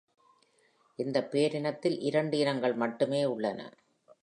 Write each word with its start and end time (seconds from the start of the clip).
இந்த 0.99 1.27
பேரினத்தில், 1.31 1.99
இரண்டு 1.99 2.37
இனங்கள் 2.37 2.73
மட்டுமே 2.73 3.25
உள்ளன. 3.25 3.69